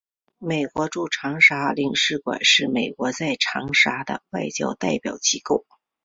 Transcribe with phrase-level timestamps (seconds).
[0.39, 5.63] 美国驻长沙领事馆是美国在长沙的外交代表机构。